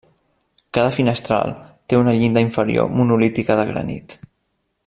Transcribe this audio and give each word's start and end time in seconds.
Cada 0.77 0.93
finestral 0.95 1.53
té 1.93 1.99
una 2.01 2.17
llinda 2.23 2.43
inferior 2.47 2.93
monolítica 3.01 3.59
de 3.63 3.71
granit. 3.73 4.21